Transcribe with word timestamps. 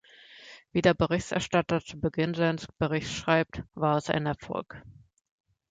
Wie 0.71 0.81
der 0.81 0.95
Berichterstatter 0.95 1.79
zu 1.79 1.99
Beginn 1.99 2.33
seines 2.33 2.65
Berichts 2.79 3.13
schreibt, 3.13 3.61
war 3.75 3.97
es 3.97 4.09
ein 4.09 4.25
Erfolg. 4.25 4.81